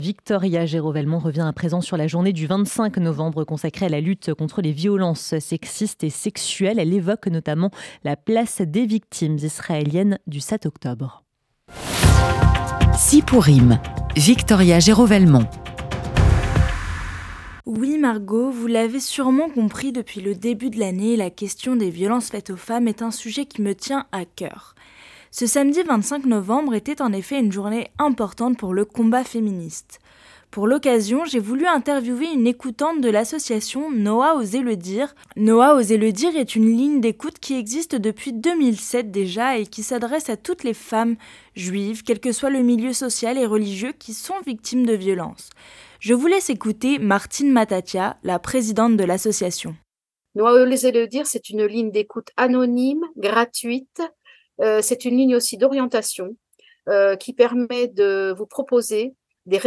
[0.00, 4.32] Victoria Gérovelmont revient à présent sur la journée du 25 novembre consacrée à la lutte
[4.32, 6.78] contre les violences sexistes et sexuelles.
[6.78, 7.70] Elle évoque notamment
[8.02, 11.22] la place des victimes israéliennes du 7 octobre.
[12.96, 13.78] Si pour rime,
[14.16, 15.46] Victoria Gérovelmont.
[17.66, 22.30] Oui Margot, vous l'avez sûrement compris depuis le début de l'année, la question des violences
[22.30, 24.74] faites aux femmes est un sujet qui me tient à cœur.
[25.32, 30.00] Ce samedi 25 novembre était en effet une journée importante pour le combat féministe.
[30.50, 35.14] Pour l'occasion, j'ai voulu interviewer une écoutante de l'association Noah Osez le dire.
[35.36, 39.84] Noah Osez le dire est une ligne d'écoute qui existe depuis 2007 déjà et qui
[39.84, 41.14] s'adresse à toutes les femmes
[41.54, 45.50] juives, quel que soit le milieu social et religieux, qui sont victimes de violences.
[46.00, 49.76] Je vous laisse écouter Martine Matatia, la présidente de l'association.
[50.34, 54.02] Noah Osez le dire, c'est une ligne d'écoute anonyme, gratuite,
[54.82, 56.36] c'est une ligne aussi d'orientation
[56.88, 59.14] euh, qui permet de vous proposer
[59.44, 59.58] des,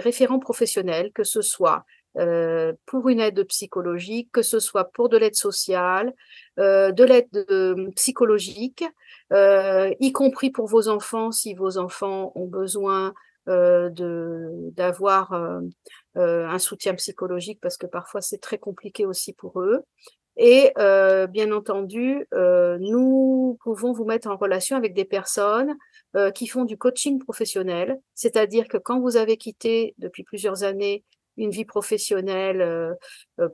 [0.00, 1.84] référents professionnels, que ce soit
[2.16, 6.14] euh, pour une aide psychologique, que ce soit pour de l'aide sociale,
[6.56, 8.84] de l'aide psychologique,
[9.30, 13.12] y compris pour vos enfants si vos enfants ont besoin
[13.46, 15.32] d'avoir
[16.14, 19.84] un soutien psychologique parce que parfois c'est très compliqué aussi pour eux.
[20.36, 25.76] Et euh, bien entendu, euh, nous pouvons vous mettre en relation avec des personnes
[26.16, 31.04] euh, qui font du coaching professionnel, c'est-à-dire que quand vous avez quitté depuis plusieurs années
[31.38, 32.94] une vie professionnelle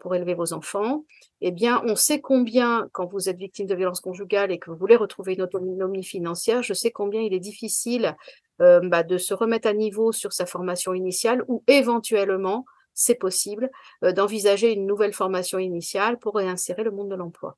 [0.00, 1.04] pour élever vos enfants,
[1.40, 4.76] eh bien, on sait combien, quand vous êtes victime de violences conjugales et que vous
[4.76, 8.16] voulez retrouver une autonomie financière, je sais combien il est difficile
[8.58, 12.64] bah, de se remettre à niveau sur sa formation initiale ou éventuellement
[12.98, 13.70] c'est possible
[14.04, 17.56] euh, d'envisager une nouvelle formation initiale pour réinsérer le monde de l'emploi.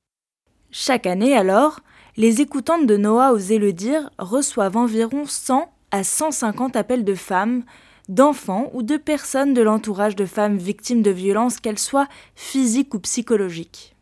[0.70, 1.80] Chaque année alors,
[2.16, 7.64] les écoutantes de Noah Osez le dire reçoivent environ 100 à 150 appels de femmes,
[8.08, 13.00] d'enfants ou de personnes de l'entourage de femmes victimes de violences, qu'elles soient physiques ou
[13.00, 13.96] psychologiques.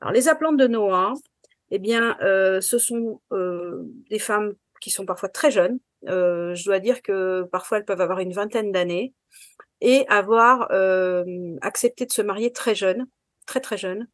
[0.00, 1.14] Alors les appelantes de Noah,
[1.70, 5.78] eh bien, euh, ce sont euh, des femmes qui sont parfois très jeunes.
[6.04, 9.14] je dois dire que parfois elles peuvent avoir une vingtaine d'années
[9.80, 11.24] et avoir euh,
[11.62, 13.06] accepté de se marier très jeune,
[13.46, 14.08] très très jeune.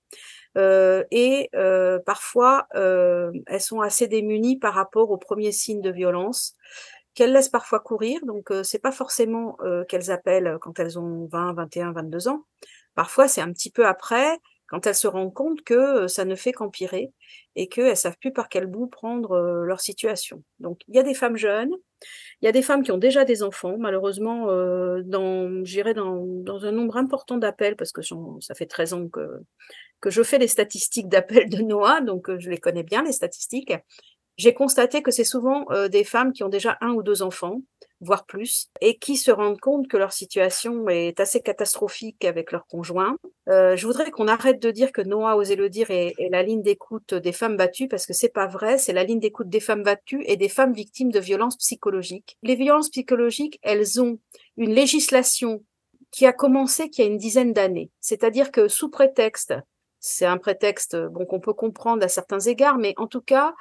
[0.56, 5.90] Euh, et euh, parfois, euh, elles sont assez démunies par rapport aux premiers signes de
[5.90, 6.54] violence
[7.14, 8.24] qu'elles laissent parfois courir.
[8.24, 12.44] Donc, euh, c'est pas forcément euh, qu'elles appellent quand elles ont 20, 21, 22 ans.
[12.94, 14.38] Parfois, c'est un petit peu après
[14.74, 17.12] quand elles se rendent compte que ça ne fait qu'empirer
[17.54, 20.42] et qu'elles savent plus par quel bout prendre leur situation.
[20.58, 21.70] Donc, il y a des femmes jeunes,
[22.42, 24.46] il y a des femmes qui ont déjà des enfants, malheureusement,
[25.04, 28.02] dans, j'irai dans, dans un nombre important d'appels, parce que
[28.40, 29.24] ça fait 13 ans que,
[30.00, 33.72] que je fais les statistiques d'appels de Noah, donc je les connais bien, les statistiques.
[34.38, 37.62] J'ai constaté que c'est souvent des femmes qui ont déjà un ou deux enfants,
[38.04, 42.66] voire plus, et qui se rendent compte que leur situation est assez catastrophique avec leur
[42.66, 43.16] conjoint.
[43.48, 46.62] Euh, je voudrais qu'on arrête de dire que Noah osait le dire est, la ligne
[46.62, 48.78] d'écoute des femmes battues parce que c'est pas vrai.
[48.78, 52.38] C'est la ligne d'écoute des femmes battues et des femmes victimes de violences psychologiques.
[52.42, 54.18] Les violences psychologiques, elles ont
[54.56, 55.62] une législation
[56.10, 57.90] qui a commencé qu'il y a une dizaine d'années.
[58.00, 59.54] C'est-à-dire que sous prétexte
[60.06, 63.54] c'est un prétexte bon, qu'on peut comprendre à certains égards, mais en tout cas,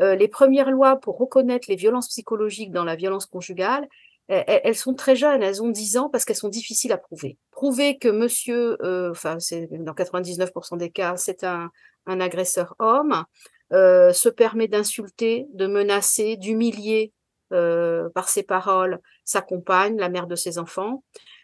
[0.00, 3.86] euh, les premières lois pour reconnaître les violences psychologiques dans la violence conjugale,
[4.28, 7.36] elles, sont très jeunes, elles ont 10 ans parce qu'elles sont difficiles à prouver.
[7.50, 11.70] Prouver que monsieur, euh, enfin, c'est dans 99% des cas, c'est un,
[12.06, 13.24] agresseur homme,
[13.72, 17.12] euh, se permet d'insulter, de menacer, d'humilier
[17.52, 21.02] euh, par ses paroles sa compagne, la mère de ses enfants.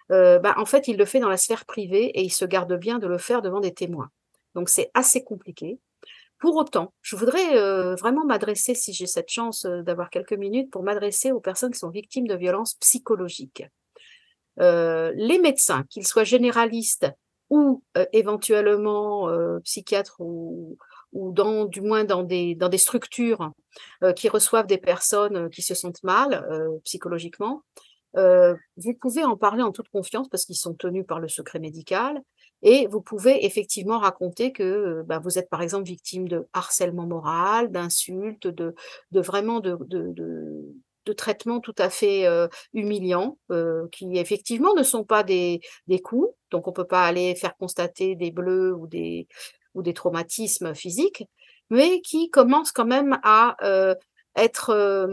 [0.08, 3.00] Bah, en fait, il le fait dans la sphère privée et il se garde bien
[3.00, 4.10] de le faire devant des témoins.
[4.56, 5.78] Donc c'est assez compliqué.
[6.38, 10.70] Pour autant, je voudrais euh, vraiment m'adresser, si j'ai cette chance euh, d'avoir quelques minutes,
[10.70, 13.64] pour m'adresser aux personnes qui sont victimes de violences psychologiques.
[14.60, 17.06] Euh, les médecins, qu'ils soient généralistes
[17.48, 19.30] ou éventuellement
[19.62, 20.76] psychiatres ou,
[21.12, 23.52] du moins dans des structures
[24.16, 26.44] qui reçoivent des personnes qui se sentent mal
[26.82, 27.62] psychologiquement,
[28.14, 32.20] vous pouvez en parler en toute confiance parce qu'ils sont tenus par le secret médical
[32.62, 37.70] et vous pouvez effectivement raconter que bah, vous êtes par exemple victime de harcèlement moral,
[37.70, 38.74] d'insultes, de,
[39.12, 44.82] de vraiment de, de, de, traitements tout à fait euh, humiliants, euh, qui effectivement ne
[44.82, 48.74] sont pas des, des coups, donc on ne peut pas aller faire constater des bleus
[48.74, 49.28] ou des,
[49.74, 51.24] ou des traumatismes physiques,
[51.70, 53.94] mais qui commencent quand même à euh,
[54.34, 55.08] être,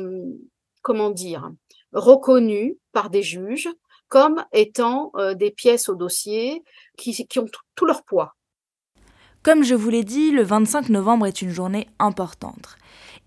[0.82, 1.52] comment dire,
[1.94, 3.70] reconnus par des juges
[4.14, 6.62] comme étant euh, des pièces au dossier
[7.00, 8.36] qui, ont tout leur poids.
[9.42, 12.78] Comme je vous l'ai dit, le 25 novembre est une journée importante.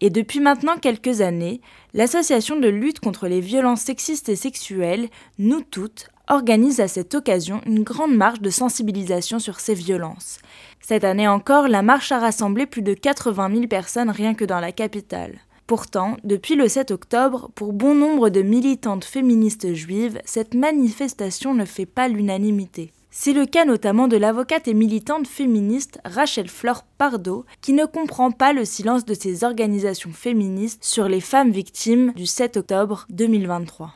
[0.01, 1.61] Et depuis maintenant quelques années,
[1.93, 5.09] l'association de lutte contre les violences sexistes et sexuelles,
[5.41, 10.39] Nous Toutes, organise à cette occasion une grande marche de sensibilisation sur ces violences.
[10.81, 14.61] Cette année encore, la marche a rassemblé plus de 80 000 personnes rien que dans
[14.61, 15.41] la capitale.
[15.67, 21.65] Pourtant, depuis le 7 octobre, pour bon nombre de militantes féministes juives, cette manifestation ne
[21.65, 22.93] fait pas l'unanimité.
[23.11, 28.31] C'est le cas notamment de l'avocate et militante féministe Rachel Fleur Pardo, qui ne comprend
[28.31, 33.95] pas le silence de ces organisations féministes sur les femmes victimes du 7 octobre 2023.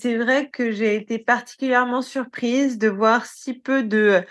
[0.00, 4.22] C'est vrai que j'ai été particulièrement surprise de voir si peu de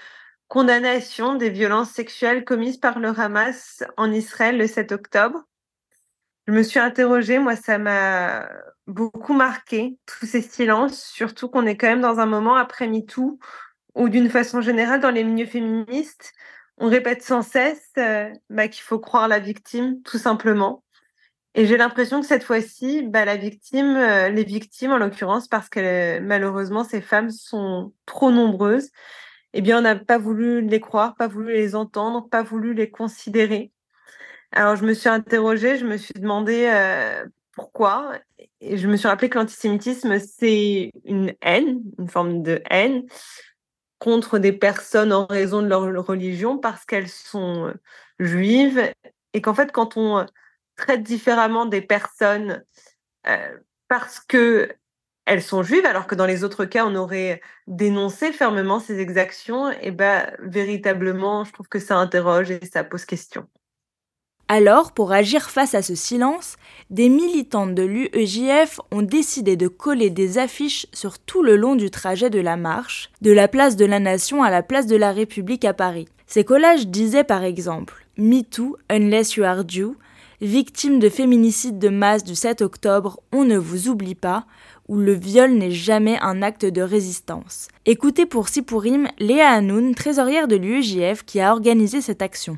[0.48, 5.44] condamnations des violences sexuelles commises par le Hamas en Israël le 7 octobre.
[6.50, 8.50] Je me suis interrogée, moi ça m'a
[8.88, 13.38] beaucoup marqué, tous ces silences, surtout qu'on est quand même dans un moment après MeToo,
[13.94, 16.34] ou d'une façon générale dans les milieux féministes,
[16.78, 20.84] on répète sans cesse euh, bah, qu'il faut croire la victime, tout simplement.
[21.54, 25.69] Et j'ai l'impression que cette fois-ci, bah, la victime, euh, les victimes en l'occurrence, parce
[25.69, 28.90] que malheureusement ces femmes sont trop nombreuses,
[29.54, 32.90] eh bien on n'a pas voulu les croire, pas voulu les entendre, pas voulu les
[32.90, 33.72] considérer.
[34.51, 38.13] Alors je me suis interrogée, je me suis demandé euh, pourquoi,
[38.62, 43.04] et je me suis rappelé que l'antisémitisme c'est une haine, une forme de haine
[44.00, 47.74] contre des personnes en raison de leur religion parce qu'elles sont euh,
[48.19, 48.92] juives,
[49.34, 50.25] et qu'en fait quand on
[50.78, 52.63] traite différemment des personnes
[53.28, 53.57] euh,
[53.88, 54.69] parce que
[55.25, 59.69] elles sont juives, alors que dans les autres cas, on aurait dénoncé fermement ces exactions,
[59.72, 63.48] et ben véritablement, je trouve que ça interroge et ça pose question.
[64.51, 66.56] Alors, pour agir face à ce silence,
[66.90, 71.92] des militantes de l'UEJF ont décidé de coller des affiches sur tout le long du
[71.92, 75.12] trajet de la marche, de la place de la Nation à la place de la
[75.12, 76.07] République à Paris.
[76.25, 79.96] Ces collages disaient par exemple Me too, unless you are Jew,
[80.42, 84.48] victime de féminicide de masse du 7 octobre, on ne vous oublie pas,
[84.88, 87.68] où le viol n'est jamais un acte de résistance.
[87.86, 92.57] Écoutez pour Sipourim Léa Hanoun, trésorière de l'UEJF, qui a organisé cette action.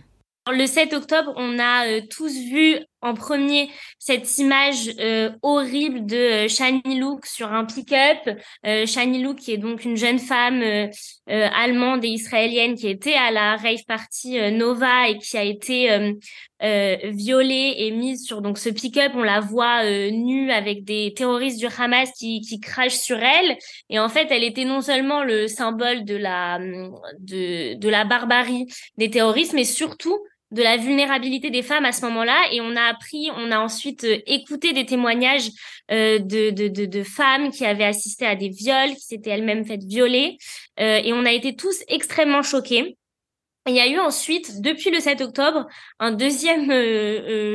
[0.49, 6.15] Le 7 octobre, on a euh, tous vu en premier cette image euh, horrible de
[6.17, 8.39] euh, Shani Look sur un pick-up.
[8.63, 10.63] Shani Look, qui est donc une jeune femme
[11.27, 16.15] allemande et israélienne qui était à la rave party Nova et qui a été
[16.59, 19.11] violée et mise sur donc ce pick-up.
[19.15, 23.57] On la voit nue avec des terroristes du Hamas qui, crachent sur elle.
[23.89, 28.67] Et en fait, elle était non seulement le symbole de la, de la barbarie
[28.97, 30.19] des terroristes, mais surtout
[30.51, 34.03] de la vulnérabilité des femmes à ce moment-là et on a appris, on a ensuite
[34.03, 35.49] euh, écouté des témoignages
[35.91, 39.83] euh, de, de, de, femmes qui avaient assisté à des viols, qui s'étaient elles-mêmes faites
[39.83, 40.37] violer
[40.79, 42.97] euh, et on a été tous extrêmement choqués.
[43.67, 45.67] Il y a eu ensuite, depuis le 7 octobre,
[45.99, 46.71] un deuxième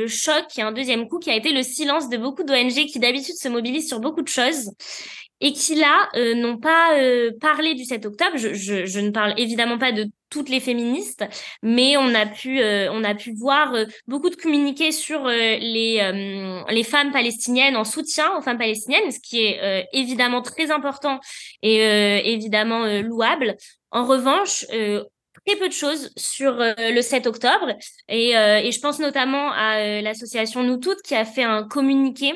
[0.07, 3.35] choc et un deuxième coup qui a été le silence de beaucoup d'ONG qui d'habitude
[3.35, 4.71] se mobilisent sur beaucoup de choses
[5.39, 8.37] et qui là euh, n'ont pas euh, parlé du 7 octobre.
[8.37, 11.25] Je, je, je, ne parle évidemment pas de toutes les féministes,
[11.61, 13.73] mais on a pu euh, on a pu voir
[14.07, 19.45] beaucoup de communiqués sur les les femmes palestiniennes en soutien aux femmes palestiniennes, ce qui
[19.45, 21.19] est évidemment très important
[21.61, 23.55] et évidemment louable.
[23.91, 27.73] En revanche, très peu de choses sur le 7 octobre
[28.09, 32.33] et, et je pense notamment à l'association Nous Toutes qui a fait un communiqué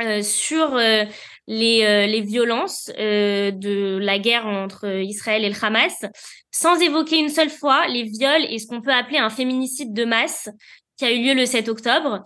[0.00, 1.04] euh, sur euh,
[1.46, 6.04] les, euh, les, violences de la guerre entre Israël et le Hamas,
[6.50, 10.04] sans évoquer une seule fois les viols et ce qu'on peut appeler un féminicide de
[10.04, 10.48] masse
[10.96, 12.24] qui a eu lieu le 7 octobre.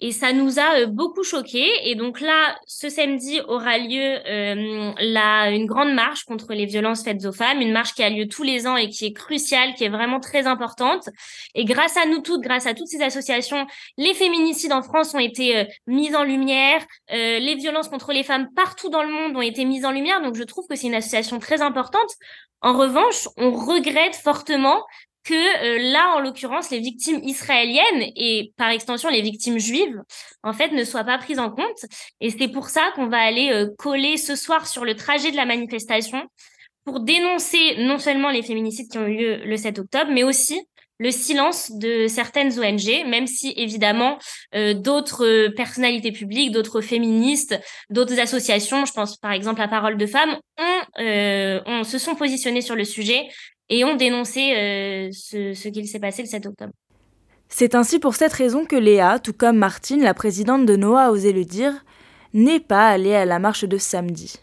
[0.00, 1.70] Et ça nous a euh, beaucoup choqués.
[1.84, 7.02] Et donc là, ce samedi aura lieu euh, la, une grande marche contre les violences
[7.02, 9.74] faites aux femmes, une marche qui a lieu tous les ans et qui est cruciale,
[9.74, 11.08] qui est vraiment très importante.
[11.54, 15.18] Et grâce à nous toutes, grâce à toutes ces associations, les féminicides en France ont
[15.18, 19.36] été euh, mis en lumière, euh, les violences contre les femmes partout dans le monde
[19.36, 20.20] ont été mises en lumière.
[20.20, 22.10] Donc je trouve que c'est une association très importante.
[22.62, 24.82] En revanche, on regrette fortement
[25.26, 30.00] que euh, là, en l'occurrence, les victimes israéliennes et par extension les victimes juives,
[30.42, 31.84] en fait, ne soient pas prises en compte.
[32.20, 35.36] Et c'est pour ça qu'on va aller euh, coller ce soir sur le trajet de
[35.36, 36.22] la manifestation
[36.84, 40.60] pour dénoncer non seulement les féminicides qui ont eu lieu le 7 octobre, mais aussi
[40.98, 44.18] le silence de certaines ONG, même si évidemment
[44.54, 50.06] euh, d'autres personnalités publiques, d'autres féministes, d'autres associations, je pense par exemple à Parole de
[50.06, 50.38] Femmes,
[50.98, 53.26] ont, se sont positionnées sur le sujet
[53.68, 56.72] et ont dénoncé euh, ce, ce qu'il s'est passé le 7 octobre.
[57.48, 61.10] C'est ainsi pour cette raison que Léa, tout comme Martine, la présidente de Noah a
[61.10, 61.72] osé le dire,
[62.34, 64.40] n'est pas allée à la marche de samedi.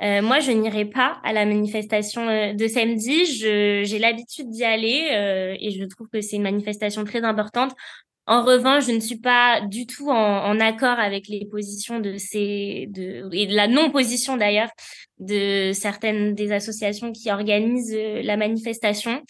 [0.00, 3.24] Euh, moi, je n'irai pas à la manifestation euh, de samedi.
[3.24, 7.74] J'ai l'habitude d'y aller euh, et je trouve que c'est une manifestation très importante
[8.28, 12.86] En revanche, je ne suis pas du tout en, accord avec les positions de ces,
[12.90, 14.68] de, et la non-position d'ailleurs
[15.18, 19.22] de certaines des associations qui organisent euh, la manifestation.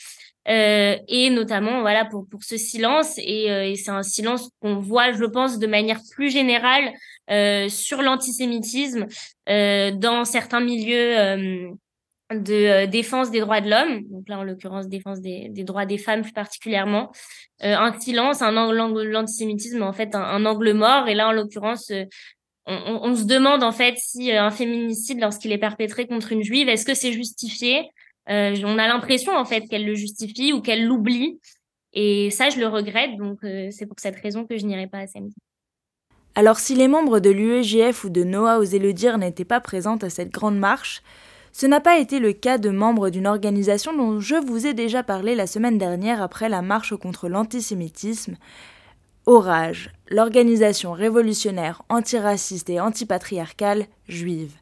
[0.48, 4.76] Euh, et notamment voilà pour pour ce silence et, euh, et c'est un silence qu'on
[4.76, 6.90] voit je pense de manière plus générale
[7.30, 9.06] euh, sur l'antisémitisme
[9.50, 11.76] euh, dans certains milieux
[12.30, 15.98] de euh, défense des droits de l'homme, donc là en l'occurrence défense des, droits des
[15.98, 17.10] femmes plus particulièrement,
[17.64, 21.90] euh, un silence, un angle, l'antisémitisme en fait un, angle mort, et là en l'occurrence
[21.90, 22.04] euh,
[22.66, 26.84] on, se demande en fait si un féminicide lorsqu'il est perpétré contre une juive, est-ce
[26.84, 27.88] que c'est justifié?
[28.26, 31.40] On a l'impression en fait qu'elle le justifie ou qu'elle l'oublie,
[31.94, 33.38] et ça je le regrette, donc
[33.70, 35.34] c'est pour cette raison que je n'irai pas à samedi.
[36.34, 40.04] Alors si les membres de l'UEJF ou de Noah osaient le dire n'étaient pas présentes
[40.04, 41.02] à cette grande marche,
[41.60, 45.02] ce n'a pas été le cas de membres d'une organisation dont je vous ai déjà
[45.02, 48.36] parlé la semaine dernière après la marche contre l'antisémitisme.
[49.26, 54.52] Orage, l'organisation révolutionnaire antiraciste et antipatriarcale juive.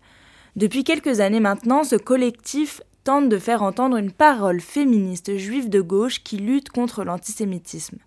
[0.56, 5.82] Depuis quelques années maintenant, ce collectif tente de faire entendre une parole féministe juive de
[5.82, 7.98] gauche qui lutte contre l'antisémitisme.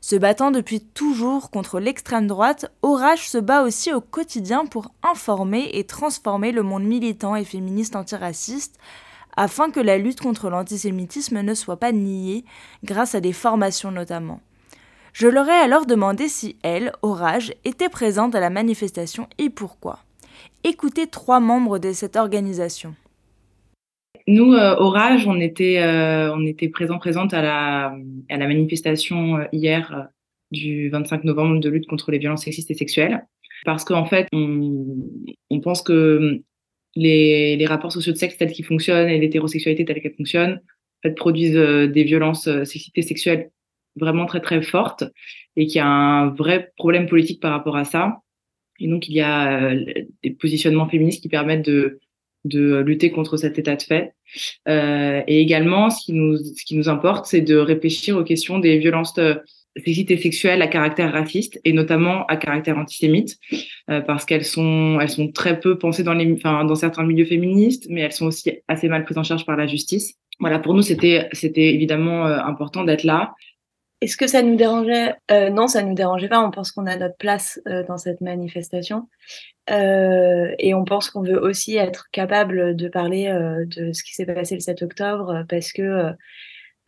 [0.00, 5.68] Se battant depuis toujours contre l'extrême droite, Orage se bat aussi au quotidien pour informer
[5.74, 8.78] et transformer le monde militant et féministe antiraciste
[9.36, 12.44] afin que la lutte contre l'antisémitisme ne soit pas niée
[12.82, 14.40] grâce à des formations notamment.
[15.12, 19.98] Je leur ai alors demandé si elle, Orage, était présente à la manifestation et pourquoi.
[20.64, 22.94] Écoutez trois membres de cette organisation.
[24.30, 27.96] Nous, euh, Orage, on était, euh, présent, présente à la,
[28.28, 30.06] à la manifestation euh, hier
[30.52, 33.26] du 25 novembre de lutte contre les violences sexistes et sexuelles.
[33.64, 36.42] Parce qu'en fait, on, pense que
[36.94, 40.60] les, les, rapports sociaux de sexe tels qu'ils fonctionnent et l'hétérosexualité telle qu'elle fonctionne
[41.16, 43.50] produisent des violences sexistes et sexuelles
[43.96, 45.02] vraiment très très fortes
[45.56, 48.20] et qu'il y a un vrai problème politique par rapport à ça.
[48.78, 49.74] Et donc, il y a
[50.22, 51.98] des positionnements féministes qui permettent de
[52.44, 54.14] de lutter contre cet état de fait.
[54.68, 58.58] Euh, et également, ce qui nous, ce qui nous importe, c'est de réfléchir aux questions
[58.58, 59.34] des violences euh,
[59.76, 63.36] sexistes et sexuelles à caractère raciste et notamment à caractère antisémite,
[63.90, 67.24] euh, parce qu'elles sont, elles sont très peu pensées dans les, enfin, dans certains milieux
[67.24, 70.14] féministes, mais elles sont aussi assez mal prises en charge par la justice.
[70.40, 73.34] Voilà, pour nous, c'était, c'était évidemment euh, important d'être là.
[74.00, 76.40] Est-ce que ça nous dérangeait euh, Non, ça nous dérangeait pas.
[76.40, 79.08] On pense qu'on a notre place euh, dans cette manifestation.
[79.70, 84.14] Euh, et on pense qu'on veut aussi être capable de parler euh, de ce qui
[84.14, 86.12] s'est passé le 7 octobre parce que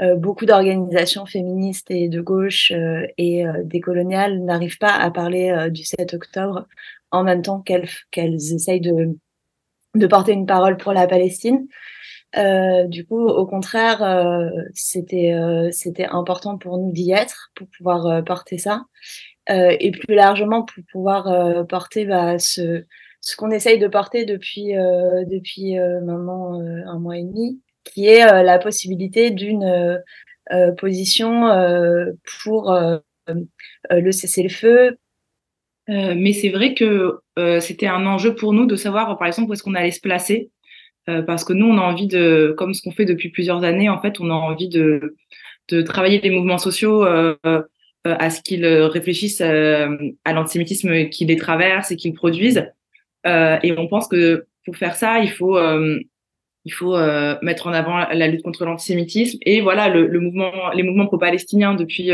[0.01, 2.73] euh, beaucoup d'organisations féministes et de gauche
[3.19, 6.67] et décoloniales n'arrivent pas à parler du 7 octobre
[7.13, 9.17] en même temps qu'elles qu'elles essayent de,
[9.95, 11.69] de porter une parole pour la Palestine.
[12.37, 17.69] Euh, du coup, au contraire, euh, c'était euh, c'était important pour nous d'y être, pour
[17.77, 18.85] pouvoir porter ça,
[19.49, 22.85] et plus largement pour pouvoir porter bah, ce
[23.21, 28.59] ce qu'on essaye de porter depuis depuis maintenant un mois et demi, qui est la
[28.59, 30.01] possibilité d'une
[30.79, 31.49] position
[32.43, 32.73] pour
[33.91, 34.97] le cessez-le-feu.
[35.89, 37.21] mais c'est vrai que
[37.61, 40.52] c'était un enjeu pour nous de savoir, par exemple, où est-ce qu'on allait se placer
[41.09, 43.89] euh, parce que nous, on a envie de, comme ce qu'on fait depuis plusieurs années,
[43.89, 45.17] en fait, on a envie de,
[45.69, 47.63] de travailler les mouvements sociaux euh, euh
[48.05, 52.69] à ce qu'ils réfléchissent à l'antisémitisme qui les traverse et qu'ils produisent.
[53.25, 55.57] et on pense que pour faire ça, il faut
[56.65, 56.97] il faut
[57.43, 62.11] mettre en avant la lutte contre l'antisémitisme et voilà le mouvement, les mouvements pro-palestiniens depuis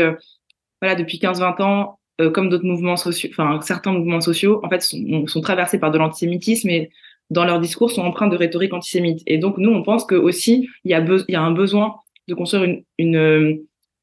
[0.79, 1.99] voilà depuis 15-20 ans,
[2.35, 5.97] comme d'autres mouvements sociaux, enfin certains mouvements sociaux, en fait sont, sont traversés par de
[5.97, 6.91] l'antisémitisme et
[7.29, 9.21] dans leurs discours sont empreints de rhétorique antisémite.
[9.27, 11.95] Et donc nous, on pense que aussi il y a, il y a un besoin
[12.27, 13.59] de construire une une,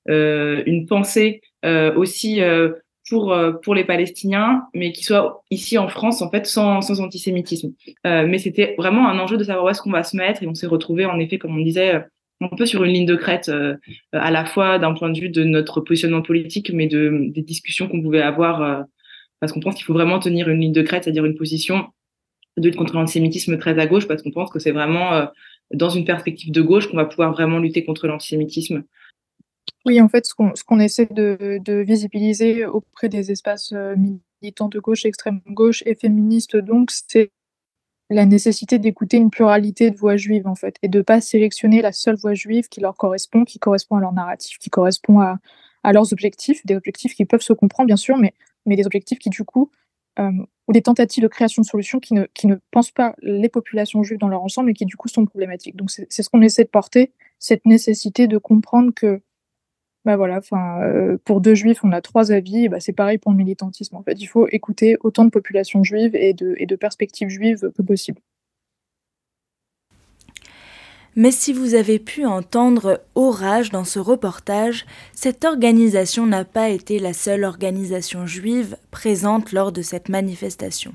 [0.08, 2.72] euh, une pensée euh, aussi euh,
[3.08, 7.00] pour euh, pour les Palestiniens, mais qui soit ici en France en fait sans sans
[7.00, 7.72] antisémitisme.
[8.06, 10.46] Euh, mais c'était vraiment un enjeu de savoir où est-ce qu'on va se mettre et
[10.46, 12.02] on s'est retrouvé en effet, comme on disait,
[12.40, 13.50] un peu sur une ligne de crête
[14.12, 17.88] à la fois d'un point de vue de notre positionnement politique, mais de des discussions
[17.88, 18.84] qu'on pouvait avoir
[19.40, 21.86] parce qu'on pense qu'il faut vraiment tenir une ligne de crête, c'est-à-dire une position
[22.56, 25.26] de lutte contre l'antisémitisme très à gauche parce qu'on pense que c'est vraiment euh,
[25.72, 28.84] dans une perspective de gauche qu'on va pouvoir vraiment lutter contre l'antisémitisme.
[29.84, 33.94] Oui, en fait, ce qu'on qu'on essaie de, visibiliser auprès des espaces euh,
[34.42, 37.30] militants de gauche, extrême gauche et féministes, donc, c'est
[38.10, 41.92] la nécessité d'écouter une pluralité de voix juives, en fait, et de pas sélectionner la
[41.92, 45.38] seule voix juive qui leur correspond, qui correspond à leur narratif, qui correspond à,
[45.82, 48.32] à leurs objectifs, des objectifs qui peuvent se comprendre, bien sûr, mais,
[48.64, 49.70] mais des objectifs qui, du coup,
[50.18, 54.28] ou des tentatives de création de solutions qui ne, pensent pas les populations juives dans
[54.28, 55.76] leur ensemble et qui du coup sont problématiques.
[55.76, 59.20] Donc c'est ce qu'on essaie de porter, cette nécessité de comprendre que
[60.04, 60.80] bah voilà, enfin,
[61.24, 63.96] pour deux juifs, on a trois avis, bah, c'est pareil pour le militantisme.
[63.96, 67.82] En fait, il faut écouter autant de populations juives et et de perspectives juives que
[67.82, 68.20] possible.
[71.18, 76.98] Mais si vous avez pu entendre Orage dans ce reportage, cette organisation n'a pas été
[76.98, 80.94] la seule organisation juive présente lors de cette manifestation.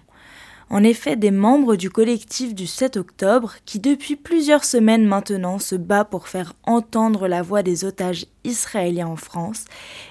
[0.69, 5.75] En effet, des membres du collectif du 7 octobre, qui depuis plusieurs semaines maintenant se
[5.75, 9.65] bat pour faire entendre la voix des otages israéliens en France,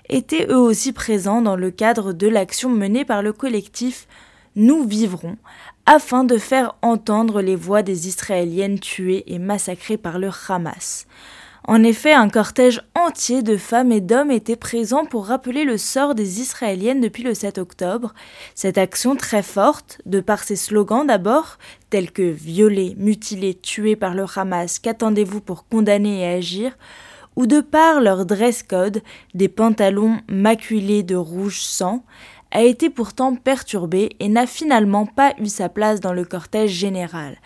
[0.09, 4.09] étaient eux aussi présents dans le cadre de l'action menée par le collectif
[4.57, 5.37] Nous vivrons,
[5.93, 11.09] afin de faire entendre les voix des Israéliennes tuées et massacrées par le Hamas.
[11.67, 16.15] En effet, un cortège entier de femmes et d'hommes était présent pour rappeler le sort
[16.15, 18.15] des Israéliennes depuis le 7 octobre.
[18.55, 21.59] Cette action très forte, de par ses slogans d'abord,
[21.91, 26.79] tels que violées, mutilées, tuées par le Hamas, qu'attendez-vous pour condamner et agir,
[27.35, 29.03] ou de par leur dress code,
[29.35, 32.05] des pantalons maculés de rouge sang,
[32.53, 37.37] a été pourtant perturbée et n'a finalement pas eu sa place dans le cortège général.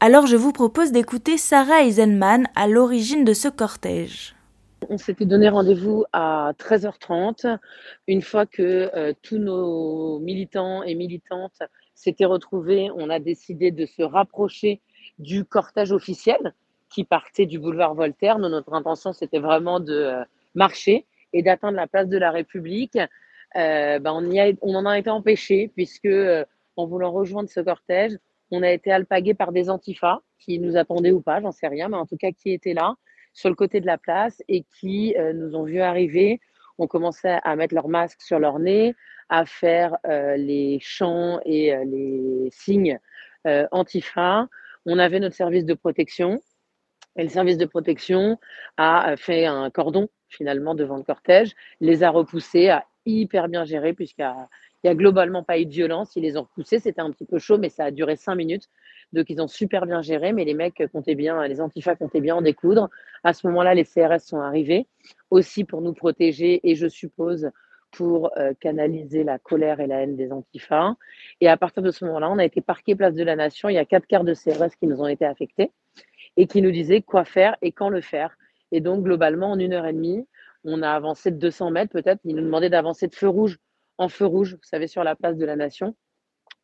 [0.00, 4.34] Alors je vous propose d'écouter Sarah Eisenman à l'origine de ce cortège.
[4.88, 7.58] On s'était donné rendez-vous à 13h30,
[8.08, 11.62] une fois que euh, tous nos militants et militantes
[11.94, 14.80] s'étaient retrouvés, on a décidé de se rapprocher
[15.18, 16.54] du cortège officiel
[16.88, 18.38] qui partait du boulevard Voltaire.
[18.38, 22.98] notre intention, c'était vraiment de euh, marcher et d'atteindre la place de la République
[23.54, 24.28] ben on,
[24.62, 26.44] on en a été empêché puisque euh,
[26.76, 28.16] en voulant rejoindre ce cortège,
[28.50, 31.88] on a été alpagué par des antifas qui nous attendaient ou pas, j'en sais rien,
[31.88, 32.94] mais en tout cas qui étaient là
[33.32, 36.40] sur le côté de la place et qui euh, nous ont vu arriver,
[36.78, 38.94] ont commencé à mettre leur masque sur leur nez,
[39.28, 42.98] à faire les chants et les signes
[43.44, 44.48] antifa.
[44.86, 46.40] On avait notre service de protection
[47.16, 48.38] et le service de protection
[48.76, 52.76] a fait un cordon finalement devant le cortège, les a repoussés,
[53.06, 54.26] hyper bien géré puisqu'il
[54.84, 56.16] n'y a, globalement pas eu de violence.
[56.16, 56.78] Ils les ont repoussés.
[56.78, 58.68] C'était un petit peu chaud, mais ça a duré cinq minutes.
[59.12, 62.36] Donc, ils ont super bien géré, mais les mecs comptaient bien, les antifas comptaient bien
[62.36, 62.88] en découdre.
[63.24, 64.86] À ce moment-là, les CRS sont arrivés
[65.30, 67.50] aussi pour nous protéger et je suppose
[67.90, 70.94] pour euh, canaliser la colère et la haine des antifas.
[71.40, 73.68] Et à partir de ce moment-là, on a été parqué place de la Nation.
[73.68, 75.72] Il y a quatre quarts de CRS qui nous ont été affectés
[76.36, 78.36] et qui nous disaient quoi faire et quand le faire.
[78.72, 80.24] Et donc, globalement, en une heure et demie,
[80.64, 82.20] on a avancé de 200 mètres peut-être.
[82.24, 83.58] Ils nous demandaient d'avancer de feu rouge
[83.98, 85.94] en feu rouge, vous savez, sur la place de la Nation,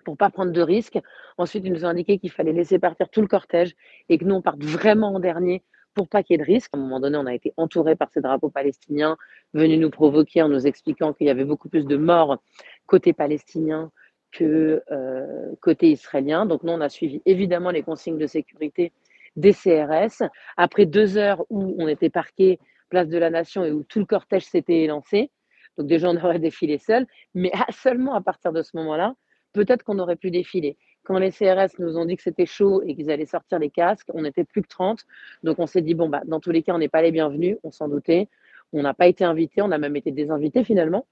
[0.07, 0.99] pour pas prendre de risques.
[1.37, 3.77] Ensuite, ils nous ont indiqué qu'il fallait laisser partir tout le cortège
[4.09, 6.71] et que nous, on parte vraiment en dernier pour pas qu'il y ait de risques.
[6.73, 9.19] À un moment donné, on a été entouré par ces drapeaux palestiniens
[9.53, 12.39] venus nous provoquer en nous expliquant qu'il y avait beaucoup plus de morts
[12.87, 13.91] côté palestinien
[14.33, 16.47] que euh, côté israélien.
[16.47, 18.93] Donc nous, on a suivi évidemment les consignes de sécurité
[19.37, 20.23] des CRS.
[20.57, 24.07] Après deux heures où on était parqués place de la Nation et où tout le
[24.07, 25.31] cortège s'était élancé.
[25.77, 29.15] Donc déjà, on aurait défilé seul, mais seulement à partir de ce moment-là,
[29.53, 30.77] peut-être qu'on aurait pu défiler.
[31.05, 34.09] Quand les CRS nous ont dit que c'était chaud et qu'ils allaient sortir les casques,
[34.13, 35.05] on n'était plus que 30.
[35.45, 37.59] Donc on s'est dit, bon, bah, dans tous les cas, on n'est pas les bienvenus,
[37.63, 38.29] on s'en doutait.
[38.73, 41.07] On n'a pas été invités, on a même été désinvités finalement,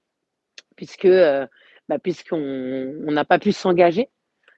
[0.75, 1.47] puisque euh,
[1.87, 4.09] bah, puisqu'on n'a pas pu s'engager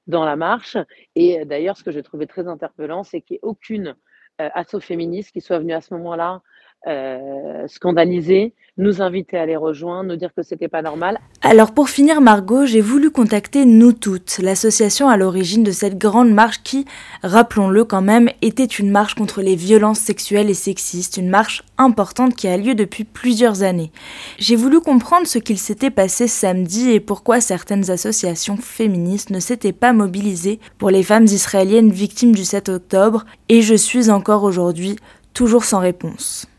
[0.07, 0.77] dans la marche.
[1.15, 3.95] Et d'ailleurs, ce que j'ai trouvé très interpellant, c'est qu'il n'y ait aucune
[4.41, 6.41] euh, asso féministe qui soit venue à ce moment-là
[6.87, 11.19] euh, scandaliser, nous inviter à les rejoindre, nous dire que c'était pas normal.
[11.41, 16.31] Alors pour finir, Margot, j'ai voulu contacter Nous Toutes, l'association à l'origine de cette grande
[16.31, 16.85] marche qui,
[17.23, 22.35] rappelons-le quand même, était une marche contre les violences sexuelles et sexistes, une marche importante
[22.35, 23.91] qui a lieu depuis plusieurs années.
[24.37, 29.73] J'ai voulu comprendre ce qu'il s'était passé samedi et pourquoi certaines associations féministes ne s'étaient
[29.73, 34.97] pas mobilisées pour les femmes israéliennes victimes du 7 octobre, et je suis encore aujourd'hui
[35.33, 36.47] toujours sans réponse.